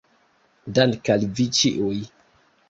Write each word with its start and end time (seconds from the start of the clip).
Dank' 0.77 1.11
al 1.17 1.27
vi 1.37 1.47
ĉiuj 1.59 2.01